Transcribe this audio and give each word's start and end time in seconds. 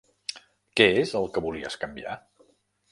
Què 0.81 0.87
és 1.03 1.13
el 1.21 1.31
que 1.37 1.45
volies 1.49 1.81
canviar? 1.87 2.19